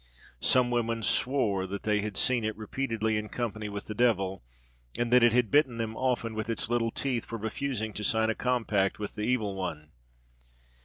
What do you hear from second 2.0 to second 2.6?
had seen it